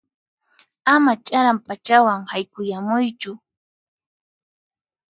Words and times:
Ama 0.93 1.11
ch'aran 1.25 1.57
p'achawan 1.65 2.21
haykuyamuychu. 2.31 3.31